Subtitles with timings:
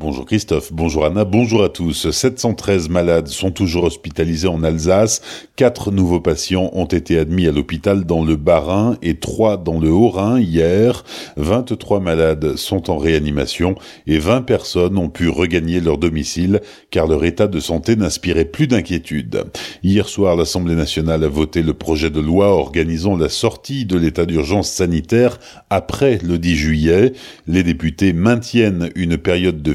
[0.00, 2.08] Bonjour Christophe, bonjour Anna, bonjour à tous.
[2.12, 5.22] 713 malades sont toujours hospitalisés en Alsace.
[5.56, 9.90] Quatre nouveaux patients ont été admis à l'hôpital dans le Bas-Rhin et trois dans le
[9.90, 11.04] Haut-Rhin hier.
[11.36, 13.74] 23 malades sont en réanimation
[14.06, 16.60] et 20 personnes ont pu regagner leur domicile
[16.92, 19.46] car leur état de santé n'inspirait plus d'inquiétude.
[19.82, 24.26] Hier soir, l'Assemblée nationale a voté le projet de loi organisant la sortie de l'état
[24.26, 25.40] d'urgence sanitaire
[25.70, 27.14] après le 10 juillet.
[27.48, 29.72] Les députés maintiennent une période de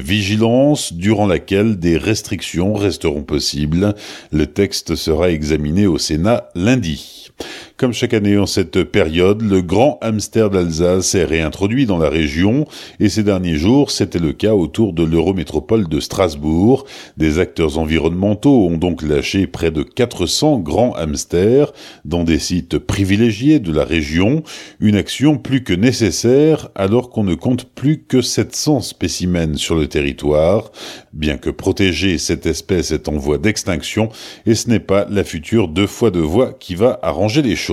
[0.92, 3.94] durant laquelle des restrictions resteront possibles.
[4.30, 7.30] Le texte sera examiné au Sénat lundi.
[7.76, 12.68] Comme chaque année en cette période, le grand hamster d'Alsace est réintroduit dans la région
[13.00, 16.84] et ces derniers jours, c'était le cas autour de l'Eurométropole de Strasbourg.
[17.16, 21.72] Des acteurs environnementaux ont donc lâché près de 400 grands hamsters
[22.04, 24.44] dans des sites privilégiés de la région,
[24.78, 29.88] une action plus que nécessaire alors qu'on ne compte plus que 700 spécimens sur le
[29.88, 30.70] territoire,
[31.12, 34.10] bien que protéger cette espèce est en voie d'extinction
[34.46, 37.63] et ce n'est pas la future deux fois deux voies qui va arranger les choses.